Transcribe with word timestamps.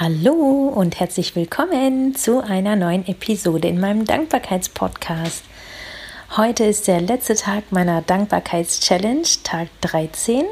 Hallo 0.00 0.68
und 0.72 1.00
herzlich 1.00 1.34
willkommen 1.34 2.14
zu 2.14 2.40
einer 2.40 2.76
neuen 2.76 3.04
Episode 3.08 3.66
in 3.66 3.80
meinem 3.80 4.04
Dankbarkeitspodcast. 4.04 5.42
Heute 6.36 6.66
ist 6.66 6.86
der 6.86 7.00
letzte 7.00 7.34
Tag 7.34 7.72
meiner 7.72 8.00
Dankbarkeitschallenge, 8.02 9.24
Tag 9.42 9.66
13. 9.80 10.44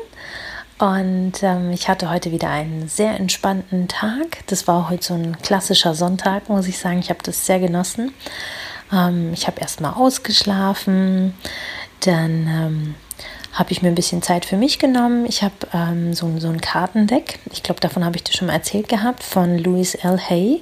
Und 0.80 1.34
ähm, 1.42 1.70
ich 1.70 1.88
hatte 1.88 2.10
heute 2.10 2.32
wieder 2.32 2.50
einen 2.50 2.88
sehr 2.88 3.20
entspannten 3.20 3.86
Tag. 3.86 4.44
Das 4.48 4.66
war 4.66 4.90
heute 4.90 5.06
so 5.06 5.14
ein 5.14 5.40
klassischer 5.40 5.94
Sonntag, 5.94 6.48
muss 6.48 6.66
ich 6.66 6.78
sagen. 6.78 6.98
Ich 6.98 7.10
habe 7.10 7.20
das 7.22 7.46
sehr 7.46 7.60
genossen. 7.60 8.12
Ähm, 8.92 9.32
ich 9.32 9.46
habe 9.46 9.60
erstmal 9.60 9.94
ausgeschlafen, 9.94 11.34
dann 12.00 12.48
ähm, 12.48 12.94
habe 13.56 13.72
ich 13.72 13.80
mir 13.80 13.88
ein 13.88 13.94
bisschen 13.94 14.20
Zeit 14.20 14.44
für 14.44 14.58
mich 14.58 14.78
genommen. 14.78 15.24
Ich 15.26 15.42
habe 15.42 15.54
ähm, 15.72 16.12
so, 16.12 16.30
so 16.38 16.48
ein 16.48 16.60
Kartendeck, 16.60 17.38
ich 17.50 17.62
glaube, 17.62 17.80
davon 17.80 18.04
habe 18.04 18.16
ich 18.16 18.22
dir 18.22 18.34
schon 18.34 18.48
mal 18.48 18.52
erzählt 18.52 18.88
gehabt, 18.88 19.22
von 19.22 19.58
Louis 19.58 19.94
L. 19.94 20.18
Hay, 20.18 20.60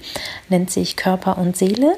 nennt 0.49 0.71
sich 0.71 0.95
Körper 0.95 1.37
und 1.37 1.57
Seele. 1.57 1.97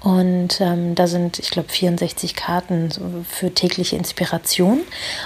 Und 0.00 0.60
ähm, 0.60 0.94
da 0.94 1.06
sind, 1.06 1.38
ich 1.38 1.50
glaube, 1.50 1.68
64 1.68 2.36
Karten 2.36 2.90
für 3.28 3.52
tägliche 3.52 3.96
Inspiration. 3.96 4.80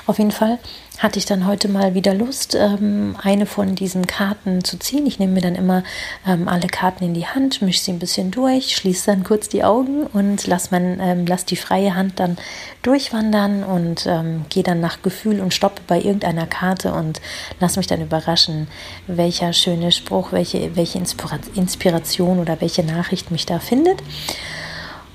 Auf 0.06 0.18
jeden 0.18 0.30
Fall 0.30 0.58
hatte 0.98 1.18
ich 1.18 1.26
dann 1.26 1.46
heute 1.46 1.68
mal 1.68 1.94
wieder 1.94 2.14
Lust, 2.14 2.54
ähm, 2.54 3.16
eine 3.20 3.46
von 3.46 3.74
diesen 3.74 4.06
Karten 4.06 4.62
zu 4.62 4.78
ziehen. 4.78 5.06
Ich 5.06 5.18
nehme 5.18 5.32
mir 5.32 5.40
dann 5.40 5.56
immer 5.56 5.82
ähm, 6.26 6.48
alle 6.48 6.68
Karten 6.68 7.04
in 7.04 7.14
die 7.14 7.26
Hand, 7.26 7.60
mische 7.60 7.80
sie 7.80 7.92
ein 7.92 7.98
bisschen 7.98 8.30
durch, 8.30 8.76
schließe 8.76 9.06
dann 9.06 9.24
kurz 9.24 9.48
die 9.48 9.64
Augen 9.64 10.04
und 10.06 10.46
lasse 10.46 10.68
ähm, 10.72 11.26
lass 11.26 11.44
die 11.44 11.56
freie 11.56 11.94
Hand 11.94 12.20
dann 12.20 12.36
durchwandern 12.82 13.64
und 13.64 14.06
ähm, 14.06 14.44
gehe 14.48 14.62
dann 14.62 14.80
nach 14.80 15.02
Gefühl 15.02 15.40
und 15.40 15.52
stoppe 15.52 15.82
bei 15.86 16.00
irgendeiner 16.00 16.46
Karte 16.46 16.92
und 16.92 17.20
lasse 17.58 17.78
mich 17.80 17.88
dann 17.88 18.00
überraschen, 18.00 18.68
welcher 19.06 19.52
schöne 19.52 19.92
Spruch, 19.92 20.32
welche, 20.32 20.76
welche 20.76 20.98
Inspira 20.98 21.38
Inspiration 21.54 22.38
oder 22.38 22.60
welche 22.60 22.84
Nachricht 22.84 23.30
mich 23.30 23.44
da 23.44 23.58
findet. 23.58 24.02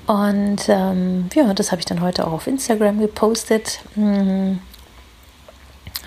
Und 0.08 0.68
ähm, 0.68 1.28
ja, 1.34 1.54
das 1.54 1.70
habe 1.70 1.78
ich 1.78 1.86
dann 1.86 2.00
heute 2.00 2.26
auch 2.26 2.32
auf 2.32 2.46
Instagram 2.48 2.98
gepostet. 2.98 3.80
Hm 3.94 4.58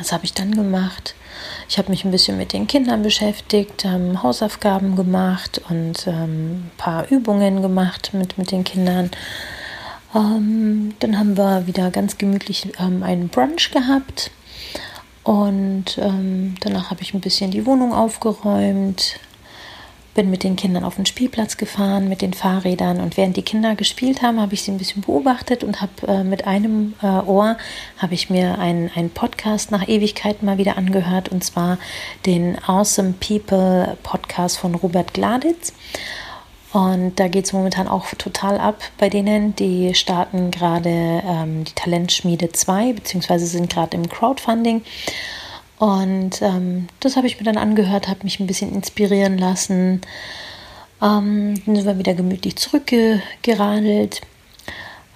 was 0.01 0.11
habe 0.11 0.25
ich 0.25 0.33
dann 0.33 0.53
gemacht? 0.53 1.15
Ich 1.69 1.77
habe 1.77 1.89
mich 1.89 2.03
ein 2.03 2.11
bisschen 2.11 2.37
mit 2.37 2.53
den 2.53 2.67
Kindern 2.67 3.03
beschäftigt, 3.03 3.85
ähm, 3.85 4.23
Hausaufgaben 4.23 4.95
gemacht 4.95 5.61
und 5.69 6.07
ähm, 6.07 6.65
ein 6.65 6.71
paar 6.77 7.09
Übungen 7.09 7.61
gemacht 7.61 8.11
mit, 8.13 8.37
mit 8.37 8.51
den 8.51 8.63
Kindern. 8.63 9.11
Ähm, 10.15 10.95
dann 10.99 11.17
haben 11.17 11.37
wir 11.37 11.67
wieder 11.67 11.91
ganz 11.91 12.17
gemütlich 12.17 12.73
ähm, 12.79 13.03
einen 13.03 13.29
Brunch 13.29 13.71
gehabt. 13.71 14.31
Und 15.23 15.99
ähm, 15.99 16.55
danach 16.61 16.89
habe 16.89 17.03
ich 17.03 17.13
ein 17.13 17.21
bisschen 17.21 17.51
die 17.51 17.65
Wohnung 17.67 17.93
aufgeräumt, 17.93 19.19
bin 20.13 20.29
mit 20.29 20.43
den 20.43 20.55
Kindern 20.55 20.83
auf 20.83 20.95
den 20.95 21.05
Spielplatz 21.05 21.57
gefahren 21.57 22.09
mit 22.09 22.21
den 22.21 22.33
Fahrrädern 22.33 22.99
und 22.99 23.17
während 23.17 23.37
die 23.37 23.41
Kinder 23.41 23.75
gespielt 23.75 24.21
haben, 24.21 24.41
habe 24.41 24.53
ich 24.53 24.63
sie 24.63 24.71
ein 24.71 24.77
bisschen 24.77 25.01
beobachtet 25.01 25.63
und 25.63 25.81
habe 25.81 26.07
äh, 26.07 26.23
mit 26.23 26.45
einem 26.47 26.93
äh, 27.01 27.05
Ohr 27.05 27.57
habe 27.97 28.13
ich 28.13 28.29
mir 28.29 28.59
einen, 28.59 28.89
Podcast 29.13 29.71
nach 29.71 29.87
Ewigkeiten 29.87 30.45
mal 30.45 30.57
wieder 30.57 30.77
angehört 30.77 31.29
und 31.29 31.43
zwar 31.43 31.77
den 32.25 32.57
Awesome 32.63 33.13
People 33.19 33.97
Podcast 34.03 34.57
von 34.57 34.75
Robert 34.75 35.13
Gladitz. 35.13 35.73
Und 36.73 37.19
da 37.19 37.27
geht 37.27 37.45
es 37.45 37.53
momentan 37.53 37.87
auch 37.87 38.07
total 38.17 38.57
ab 38.57 38.79
bei 38.97 39.09
denen. 39.09 39.55
Die 39.57 39.93
starten 39.93 40.51
gerade 40.51 40.89
ähm, 40.89 41.65
die 41.65 41.73
Talentschmiede 41.73 42.51
2, 42.51 42.93
beziehungsweise 42.93 43.45
sind 43.45 43.69
gerade 43.69 43.97
im 43.97 44.07
Crowdfunding. 44.07 44.81
Und 45.81 46.43
ähm, 46.43 46.85
das 46.99 47.17
habe 47.17 47.25
ich 47.25 47.39
mir 47.39 47.43
dann 47.43 47.57
angehört, 47.57 48.07
habe 48.07 48.19
mich 48.21 48.39
ein 48.39 48.45
bisschen 48.45 48.71
inspirieren 48.71 49.39
lassen. 49.39 50.01
Ähm, 51.01 51.59
dann 51.65 51.75
sind 51.75 51.85
wir 51.87 51.97
wieder 51.97 52.13
gemütlich 52.13 52.55
zurückgeradelt. 52.57 54.21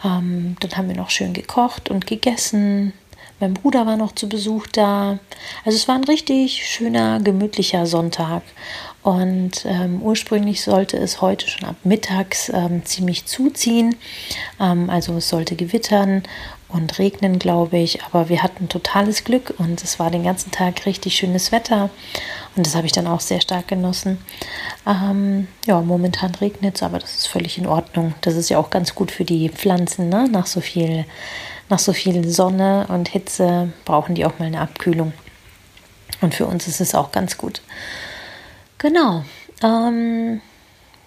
Ähm, 0.04 0.56
dann 0.60 0.72
haben 0.76 0.88
wir 0.88 0.96
noch 0.96 1.12
schön 1.12 1.34
gekocht 1.34 1.92
und 1.92 2.08
gegessen. 2.08 2.94
Mein 3.46 3.54
Bruder 3.54 3.86
war 3.86 3.96
noch 3.96 4.16
zu 4.16 4.28
Besuch 4.28 4.66
da. 4.66 5.20
Also 5.66 5.78
es 5.78 5.88
war 5.88 5.94
ein 5.94 6.04
richtig 6.06 6.66
schöner, 6.66 7.20
gemütlicher 7.20 7.86
Sonntag. 7.86 8.42
Und 9.04 9.66
ähm, 9.66 10.02
ursprünglich 10.02 10.64
sollte 10.64 10.98
es 10.98 11.22
heute 11.22 11.48
schon 11.48 11.70
ab 11.70 11.76
mittags 11.84 12.50
ähm, 12.50 12.84
ziemlich 12.86 13.28
zuziehen. 13.28 13.98
Ähm, 14.60 14.90
also 14.90 15.16
es 15.18 15.30
sollte 15.30 15.56
gewittern 15.56 16.24
und 16.70 16.98
regnen, 16.98 17.38
glaube 17.38 17.78
ich. 17.78 18.04
Aber 18.04 18.30
wir 18.30 18.42
hatten 18.42 18.68
totales 18.68 19.24
Glück 19.24 19.54
und 19.60 19.84
es 19.84 20.00
war 20.00 20.10
den 20.10 20.24
ganzen 20.24 20.50
Tag 20.50 20.88
richtig 20.88 21.16
schönes 21.16 21.52
Wetter. 21.52 21.92
Und 22.56 22.66
das 22.66 22.76
habe 22.76 22.88
ich 22.88 22.94
dann 22.94 23.06
auch 23.06 23.20
sehr 23.20 23.42
stark 23.42 23.68
genossen. 23.68 24.18
Ähm, 24.88 25.48
ja, 25.68 25.80
momentan 25.82 26.34
regnet 26.34 26.78
es, 26.78 26.82
aber 26.82 26.98
das 26.98 27.16
ist 27.16 27.28
völlig 27.28 27.60
in 27.60 27.68
Ordnung. 27.68 28.16
Das 28.22 28.34
ist 28.34 28.50
ja 28.50 28.58
auch 28.58 28.72
ganz 28.72 28.96
gut 28.96 29.12
für 29.12 29.24
die 29.24 29.50
Pflanzen. 29.50 30.10
Ne? 30.10 30.28
Nach, 30.32 30.48
so 30.48 30.62
viel, 30.62 31.06
nach 31.70 31.80
so 31.80 31.94
viel 31.94 32.28
Sonne 32.28 32.86
und 32.90 33.10
Hitze 33.10 33.72
brauchen 33.86 34.16
die 34.16 34.26
auch 34.26 34.40
mal 34.40 34.46
eine 34.46 34.62
Abkühlung. 34.62 35.14
Und 36.22 36.36
für 36.36 36.46
uns 36.46 36.68
ist 36.68 36.82
es 36.82 36.96
auch 36.96 37.12
ganz 37.12 37.38
gut. 37.38 37.62
Genau. 38.78 39.24
Ähm, 39.64 40.42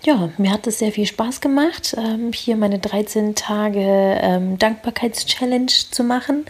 ja, 0.03 0.31
mir 0.39 0.53
hat 0.53 0.67
es 0.67 0.79
sehr 0.79 0.93
viel 0.93 1.07
Spaß 1.07 1.41
gemacht, 1.41 1.97
ähm, 1.99 2.33
hier 2.33 2.57
meine 2.57 2.79
13 2.79 3.35
Tage 3.35 3.81
ähm, 3.81 4.59
Dankbarkeitschallenge 4.59 5.67
zu 5.67 6.05
machen. 6.05 6.47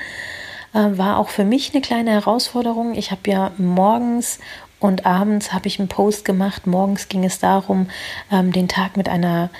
Äh, 0.74 0.98
war 0.98 1.18
auch 1.18 1.28
für 1.28 1.44
mich 1.44 1.72
eine 1.72 1.80
kleine 1.80 2.10
Herausforderung. 2.10 2.94
Ich 2.94 3.10
habe 3.10 3.30
ja 3.30 3.52
morgens 3.56 4.38
und 4.80 5.06
abends 5.06 5.52
habe 5.52 5.66
ich 5.66 5.78
einen 5.78 5.88
Post 5.88 6.24
gemacht. 6.24 6.66
Morgens 6.66 7.08
ging 7.08 7.24
es 7.24 7.38
darum, 7.38 7.88
ähm, 8.30 8.52
den 8.52 8.68
Tag 8.68 8.96
mit 8.96 9.08
einer, 9.08 9.50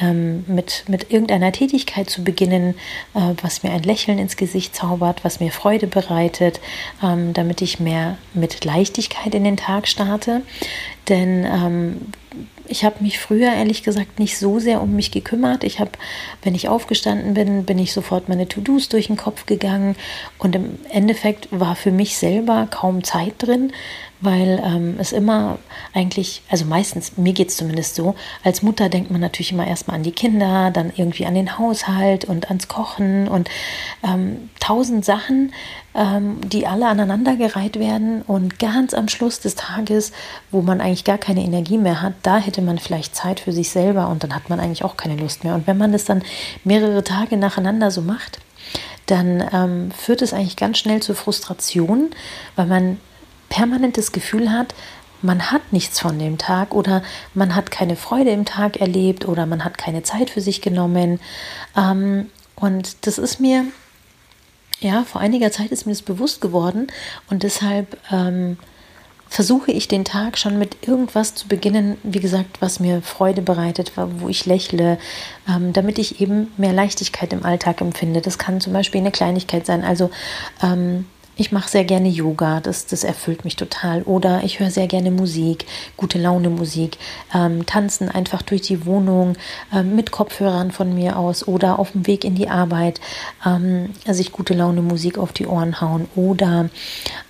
ähm, 0.00 0.44
mit, 0.46 0.84
mit 0.88 1.10
irgendeiner 1.10 1.52
Tätigkeit 1.52 2.10
zu 2.10 2.24
beginnen, 2.24 2.74
äh, 3.14 3.34
was 3.42 3.62
mir 3.62 3.72
ein 3.72 3.82
Lächeln 3.82 4.18
ins 4.18 4.36
Gesicht 4.36 4.74
zaubert, 4.74 5.24
was 5.24 5.40
mir 5.40 5.52
Freude 5.52 5.86
bereitet, 5.86 6.60
ähm, 7.02 7.32
damit 7.32 7.62
ich 7.62 7.80
mehr 7.80 8.18
mit 8.32 8.64
Leichtigkeit 8.64 9.34
in 9.34 9.44
den 9.44 9.56
Tag 9.56 9.88
starte. 9.88 10.42
Denn 11.08 11.44
ähm, 11.44 12.00
ich 12.66 12.84
habe 12.84 13.02
mich 13.02 13.18
früher 13.18 13.52
ehrlich 13.52 13.82
gesagt 13.82 14.18
nicht 14.18 14.38
so 14.38 14.58
sehr 14.58 14.80
um 14.80 14.94
mich 14.96 15.10
gekümmert. 15.10 15.64
Ich 15.64 15.80
habe, 15.80 15.92
wenn 16.42 16.54
ich 16.54 16.68
aufgestanden 16.68 17.34
bin, 17.34 17.64
bin 17.64 17.78
ich 17.78 17.92
sofort 17.92 18.28
meine 18.28 18.48
To-Dos 18.48 18.88
durch 18.88 19.08
den 19.08 19.16
Kopf 19.16 19.46
gegangen 19.46 19.96
und 20.38 20.56
im 20.56 20.78
Endeffekt 20.88 21.48
war 21.50 21.76
für 21.76 21.92
mich 21.92 22.16
selber 22.16 22.66
kaum 22.70 23.04
Zeit 23.04 23.34
drin, 23.38 23.72
weil 24.20 24.62
ähm, 24.64 24.96
es 24.98 25.12
immer 25.12 25.58
eigentlich, 25.92 26.42
also 26.48 26.64
meistens, 26.64 27.18
mir 27.18 27.34
geht 27.34 27.50
es 27.50 27.56
zumindest 27.56 27.94
so, 27.94 28.14
als 28.42 28.62
Mutter 28.62 28.88
denkt 28.88 29.10
man 29.10 29.20
natürlich 29.20 29.52
immer 29.52 29.66
erstmal 29.74 29.96
an 29.96 30.04
die 30.04 30.12
Kinder, 30.12 30.70
dann 30.70 30.92
irgendwie 30.94 31.26
an 31.26 31.34
den 31.34 31.58
Haushalt 31.58 32.24
und 32.24 32.46
ans 32.48 32.68
Kochen 32.68 33.26
und 33.26 33.50
ähm, 34.04 34.50
tausend 34.60 35.04
Sachen, 35.04 35.52
ähm, 35.96 36.40
die 36.48 36.68
alle 36.68 36.86
aneinandergereiht 36.86 37.80
werden 37.80 38.22
und 38.22 38.60
ganz 38.60 38.94
am 38.94 39.08
Schluss 39.08 39.40
des 39.40 39.56
Tages, 39.56 40.12
wo 40.52 40.62
man 40.62 40.80
eigentlich 40.80 41.02
gar 41.02 41.18
keine 41.18 41.42
Energie 41.42 41.76
mehr 41.76 42.02
hat, 42.02 42.14
da 42.22 42.38
hätte 42.38 42.62
man 42.62 42.78
vielleicht 42.78 43.16
Zeit 43.16 43.40
für 43.40 43.50
sich 43.50 43.70
selber 43.70 44.08
und 44.08 44.22
dann 44.22 44.32
hat 44.32 44.48
man 44.48 44.60
eigentlich 44.60 44.84
auch 44.84 44.96
keine 44.96 45.16
Lust 45.16 45.42
mehr. 45.42 45.56
Und 45.56 45.66
wenn 45.66 45.76
man 45.76 45.90
das 45.90 46.04
dann 46.04 46.22
mehrere 46.62 47.02
Tage 47.02 47.36
nacheinander 47.36 47.90
so 47.90 48.00
macht, 48.00 48.38
dann 49.06 49.42
ähm, 49.52 49.90
führt 49.90 50.22
es 50.22 50.32
eigentlich 50.32 50.56
ganz 50.56 50.78
schnell 50.78 51.02
zur 51.02 51.16
Frustration, 51.16 52.10
weil 52.54 52.66
man 52.66 52.98
permanent 53.48 53.98
das 53.98 54.12
Gefühl 54.12 54.52
hat, 54.52 54.72
man 55.24 55.50
hat 55.50 55.72
nichts 55.72 55.98
von 55.98 56.18
dem 56.18 56.38
Tag 56.38 56.74
oder 56.74 57.02
man 57.32 57.54
hat 57.54 57.70
keine 57.70 57.96
Freude 57.96 58.30
im 58.30 58.44
Tag 58.44 58.76
erlebt 58.76 59.26
oder 59.26 59.46
man 59.46 59.64
hat 59.64 59.78
keine 59.78 60.02
Zeit 60.02 60.30
für 60.30 60.42
sich 60.42 60.60
genommen. 60.60 61.18
Ähm, 61.76 62.30
und 62.54 63.06
das 63.06 63.18
ist 63.18 63.40
mir, 63.40 63.64
ja, 64.80 65.02
vor 65.04 65.20
einiger 65.20 65.50
Zeit 65.50 65.70
ist 65.70 65.86
mir 65.86 65.92
das 65.92 66.02
bewusst 66.02 66.40
geworden 66.40 66.88
und 67.30 67.42
deshalb 67.42 67.96
ähm, 68.12 68.58
versuche 69.26 69.72
ich 69.72 69.88
den 69.88 70.04
Tag 70.04 70.36
schon 70.38 70.58
mit 70.58 70.86
irgendwas 70.86 71.34
zu 71.34 71.48
beginnen, 71.48 71.96
wie 72.02 72.20
gesagt, 72.20 72.60
was 72.60 72.78
mir 72.78 73.00
Freude 73.00 73.40
bereitet, 73.40 73.92
wo 73.96 74.28
ich 74.28 74.44
lächle, 74.44 74.98
ähm, 75.48 75.72
damit 75.72 75.98
ich 75.98 76.20
eben 76.20 76.52
mehr 76.58 76.74
Leichtigkeit 76.74 77.32
im 77.32 77.44
Alltag 77.44 77.80
empfinde. 77.80 78.20
Das 78.20 78.38
kann 78.38 78.60
zum 78.60 78.74
Beispiel 78.74 79.00
eine 79.00 79.10
Kleinigkeit 79.10 79.64
sein. 79.64 79.82
Also 79.82 80.10
ähm, 80.62 81.06
ich 81.36 81.52
mache 81.52 81.68
sehr 81.68 81.84
gerne 81.84 82.08
Yoga, 82.08 82.60
das, 82.60 82.86
das 82.86 83.04
erfüllt 83.04 83.44
mich 83.44 83.56
total. 83.56 84.02
Oder 84.02 84.42
ich 84.44 84.60
höre 84.60 84.70
sehr 84.70 84.86
gerne 84.86 85.10
Musik, 85.10 85.66
gute 85.96 86.18
Laune 86.18 86.50
Musik, 86.50 86.98
ähm, 87.34 87.66
tanzen 87.66 88.08
einfach 88.08 88.42
durch 88.42 88.62
die 88.62 88.86
Wohnung 88.86 89.36
ähm, 89.72 89.96
mit 89.96 90.10
Kopfhörern 90.10 90.70
von 90.70 90.94
mir 90.94 91.18
aus 91.18 91.46
oder 91.46 91.78
auf 91.78 91.92
dem 91.92 92.06
Weg 92.06 92.24
in 92.24 92.34
die 92.34 92.48
Arbeit, 92.48 93.00
ähm, 93.44 93.90
sich 94.06 94.32
gute 94.32 94.54
Laune 94.54 94.82
Musik 94.82 95.18
auf 95.18 95.32
die 95.32 95.46
Ohren 95.46 95.80
hauen 95.80 96.06
oder 96.14 96.70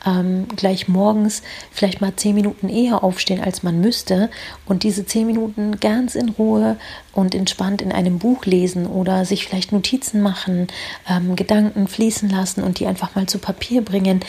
ähm, 0.07 0.47
gleich 0.55 0.89
morgens 0.89 1.43
vielleicht 1.71 2.01
mal 2.01 2.15
zehn 2.15 2.35
Minuten 2.35 2.69
eher 2.69 3.03
aufstehen, 3.03 3.43
als 3.43 3.63
man 3.63 3.81
müsste 3.81 4.31
und 4.67 4.83
diese 4.83 5.07
zehn 5.07 5.27
Minuten 5.27 5.81
ganz 5.81 6.15
in 6.15 6.29
Ruhe 6.31 6.77
und 7.15 7.35
entspannt 7.35 7.83
in 7.83 7.93
einem 7.93 8.19
Buch 8.19 8.45
lesen 8.45 8.87
oder 8.87 9.25
sich 9.25 9.47
vielleicht 9.47 9.73
Notizen 9.73 10.21
machen, 10.21 10.69
ähm, 11.09 11.37
Gedanken 11.37 11.89
fließen 11.89 12.29
lassen 12.29 12.63
und 12.63 12.81
die 12.81 12.87
einfach 12.87 13.15
mal 13.15 13.27
zu 13.27 13.39
Papier 13.39 13.83
bringen. 13.83 14.21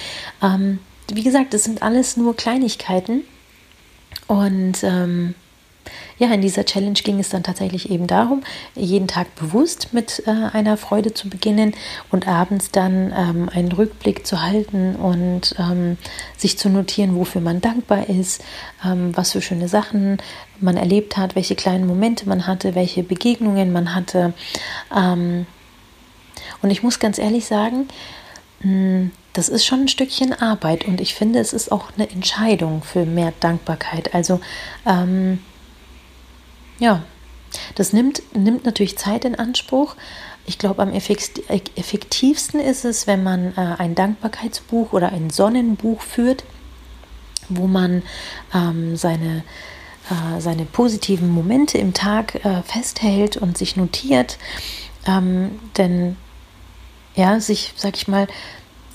Ähm, 0.42 0.80
wie 1.12 1.24
gesagt, 1.24 1.54
es 1.54 1.64
sind 1.64 1.82
alles 1.82 2.18
nur 2.18 2.36
Kleinigkeiten. 2.36 3.24
Und 4.28 4.84
ähm, 4.84 5.36
ja, 6.18 6.32
in 6.34 6.42
dieser 6.42 6.66
Challenge 6.66 6.94
ging 6.94 7.20
es 7.20 7.30
dann 7.30 7.44
tatsächlich 7.44 7.90
eben 7.90 8.08
darum, 8.08 8.44
jeden 8.76 9.08
Tag 9.08 9.36
bewusst 9.36 9.94
mit 9.94 10.24
äh, 10.26 10.32
einer 10.54 10.78
Freude 10.78 11.14
zu 11.14 11.30
beginnen 11.30 11.74
und 12.12 12.28
abends 12.28 12.72
dann 12.72 13.14
ähm, 13.16 13.50
einen 13.50 13.72
Rückblick 13.72 14.26
zu 14.26 14.42
halten 14.42 14.96
und 14.96 15.56
ähm, 15.60 15.98
sich 16.38 16.58
zu 16.58 16.70
notieren, 16.70 17.16
wofür 17.16 17.42
man 17.42 17.62
dankbar 17.62 18.10
ist, 18.10 18.44
ähm, 18.86 19.16
was 19.16 19.34
für 19.34 19.42
schöne 19.42 19.68
Sachen 19.68 20.18
man 20.60 20.78
erlebt 20.78 21.18
hat, 21.18 21.36
welche 21.36 21.56
kleinen 21.56 21.88
Momente 21.88 22.28
man 22.28 22.48
hatte, 22.48 22.76
welche 22.76 23.04
Begegnungen 23.04 23.72
man 23.72 23.94
hatte. 23.94 24.34
Ähm, 24.96 25.46
und 26.62 26.72
ich 26.72 26.84
muss 26.84 27.00
ganz 27.00 27.20
ehrlich 27.20 27.46
sagen, 27.46 27.88
hm, 28.62 29.12
das 29.34 29.50
ist 29.50 29.66
schon 29.66 29.82
ein 29.82 29.88
Stückchen 29.90 30.34
Arbeit 30.34 30.86
und 30.86 31.02
ich 31.02 31.14
finde, 31.14 31.40
es 31.40 31.52
ist 31.52 31.72
auch 31.72 31.92
eine 31.96 32.10
Entscheidung 32.10 32.84
für 32.84 33.06
mehr 33.06 33.34
Dankbarkeit. 33.42 34.16
Also 34.16 34.40
ähm, 34.86 35.40
ja, 36.80 37.04
das 37.76 37.94
nimmt, 37.94 38.22
nimmt 38.34 38.66
natürlich 38.66 38.98
Zeit 38.98 39.26
in 39.26 39.36
Anspruch. 39.36 39.96
Ich 40.46 40.58
glaube, 40.58 40.82
am 40.82 40.92
effektivsten 40.94 42.60
ist 42.60 42.86
es, 42.86 43.08
wenn 43.08 43.24
man 43.24 43.54
äh, 43.58 43.76
ein 43.78 43.96
Dankbarkeitsbuch 43.96 44.94
oder 44.94 45.12
ein 45.12 45.30
Sonnenbuch 45.30 46.02
führt, 46.02 46.44
wo 47.50 47.68
man 47.68 48.04
ähm, 48.54 48.96
seine, 48.96 49.44
äh, 50.10 50.40
seine 50.40 50.66
positiven 50.66 51.30
Momente 51.30 51.78
im 51.78 51.94
Tag 51.94 52.46
äh, 52.46 52.62
festhält 52.64 53.38
und 53.38 53.58
sich 53.58 53.76
notiert. 53.76 54.38
Ähm, 55.08 55.60
denn 55.78 56.18
ja, 57.16 57.40
sich, 57.40 57.74
sag 57.76 57.96
ich 57.96 58.08
mal, 58.08 58.28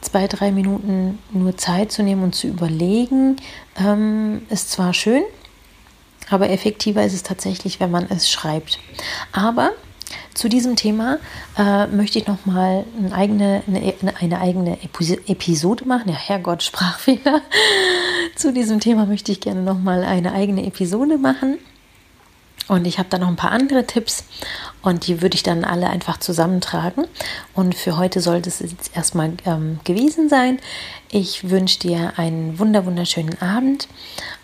zwei, 0.00 0.29
drei 0.29 0.53
Minuten 0.53 1.19
nur 1.32 1.56
Zeit 1.56 1.93
zu 1.93 2.03
nehmen 2.03 2.23
und 2.23 2.35
zu 2.35 2.47
überlegen, 2.47 3.37
ähm, 3.77 4.43
ist 4.50 4.71
zwar 4.71 4.94
schön, 4.94 5.23
aber 6.31 6.50
effektiver 6.50 7.05
ist 7.05 7.15
es 7.15 7.23
tatsächlich, 7.23 7.81
wenn 7.81 7.91
man 7.91 8.06
es 8.09 8.31
schreibt. 8.31 8.79
Aber 9.32 9.73
zu 10.35 10.49
diesem 10.49 10.77
Thema 10.77 11.19
äh, 11.59 11.87
möchte 11.88 12.19
ich 12.19 12.27
nochmal 12.27 12.85
eine 12.99 13.15
eigene, 13.15 13.62
eine, 13.67 14.17
eine 14.21 14.41
eigene 14.41 14.79
Episode 14.82 15.85
machen. 15.85 16.09
Ja, 16.09 16.17
Herrgott, 16.17 16.62
Sprachfehler. 16.62 17.43
zu 18.37 18.53
diesem 18.53 18.81
Thema 18.81 19.06
möchte 19.06 19.32
ich 19.32 19.41
gerne 19.41 19.62
nochmal 19.62 20.05
eine 20.05 20.32
eigene 20.32 20.67
Episode 20.67 21.19
machen. 21.19 21.59
Und 22.69 22.87
ich 22.87 23.00
habe 23.00 23.09
da 23.09 23.19
noch 23.19 23.27
ein 23.27 23.37
paar 23.37 23.50
andere 23.50 23.85
Tipps 23.85 24.23
und 24.81 25.09
die 25.09 25.23
würde 25.23 25.35
ich 25.35 25.43
dann 25.43 25.65
alle 25.65 25.91
einfach 25.91 26.19
zusammentragen. 26.19 27.05
Und 27.53 27.75
für 27.75 27.97
heute 27.97 28.21
sollte 28.21 28.49
es 28.49 28.61
jetzt 28.61 28.97
erstmal 28.97 29.32
ähm, 29.44 29.81
gewesen 29.82 30.29
sein. 30.29 30.61
Ich 31.11 31.50
wünsche 31.50 31.81
dir 31.81 32.12
einen 32.17 32.61
wunder 32.61 32.87
wunderschönen 32.87 33.43
Abend 33.43 33.88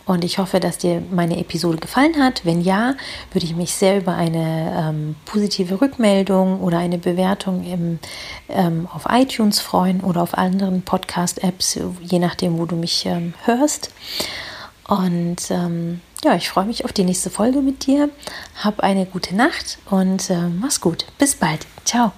und 0.06 0.24
ich 0.24 0.38
hoffe, 0.38 0.60
dass 0.60 0.78
dir 0.78 1.02
meine 1.10 1.38
Episode 1.38 1.78
gefallen 1.78 2.16
hat. 2.22 2.44
Wenn 2.44 2.60
ja, 2.60 2.94
würde 3.32 3.44
ich 3.44 3.56
mich 3.56 3.74
sehr 3.74 3.98
über 3.98 4.14
eine 4.14 4.88
ähm, 4.88 5.16
positive 5.24 5.80
Rückmeldung 5.80 6.60
oder 6.60 6.78
eine 6.78 6.98
Bewertung 6.98 7.64
im, 7.64 7.98
ähm, 8.48 8.88
auf 8.92 9.06
iTunes 9.10 9.60
freuen 9.60 10.00
oder 10.00 10.22
auf 10.22 10.38
anderen 10.38 10.82
Podcast-Apps, 10.82 11.80
je 12.00 12.18
nachdem, 12.20 12.58
wo 12.58 12.66
du 12.66 12.76
mich 12.76 13.04
ähm, 13.06 13.34
hörst. 13.44 13.90
Und 14.86 15.50
ähm, 15.50 16.00
ja, 16.24 16.36
ich 16.36 16.48
freue 16.48 16.66
mich 16.66 16.84
auf 16.84 16.92
die 16.92 17.04
nächste 17.04 17.28
Folge 17.28 17.60
mit 17.60 17.86
dir. 17.86 18.08
Hab 18.62 18.80
eine 18.80 19.06
gute 19.06 19.34
Nacht 19.34 19.78
und 19.90 20.30
äh, 20.30 20.48
mach's 20.48 20.80
gut. 20.80 21.06
Bis 21.18 21.34
bald. 21.34 21.66
Ciao. 21.84 22.12